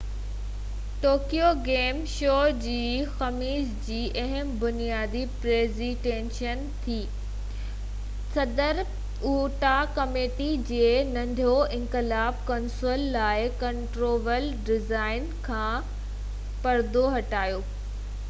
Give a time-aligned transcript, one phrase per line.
[1.01, 2.77] Tokyo game show جي
[3.19, 10.81] خميس جي اهم بنياندي پريزنٽيشن تي ننٽينڊو صدر سيٽورو اواٽا ڪمپني جي
[11.13, 15.95] ننٽينڊو انقلاب ڪنسول لاءِ ڪنٽرولر ڊيزائن کان
[16.67, 17.65] پردو هٽايو